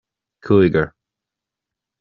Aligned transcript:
cúigear 0.43 0.85